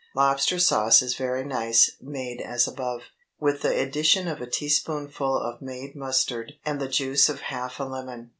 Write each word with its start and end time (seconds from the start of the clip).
Lobster 0.15 0.57
sauce 0.57 1.03
is 1.03 1.13
very 1.15 1.43
nice 1.43 1.91
made 2.01 2.41
as 2.41 2.67
above, 2.67 3.03
with 3.39 3.61
the 3.61 3.79
addition 3.79 4.27
of 4.27 4.41
a 4.41 4.49
teaspoonful 4.49 5.37
of 5.37 5.61
made 5.61 5.95
mustard 5.95 6.53
and 6.65 6.79
the 6.81 6.87
juice 6.89 7.29
of 7.29 7.41
half 7.41 7.79
a 7.79 7.83
lemon. 7.83 8.29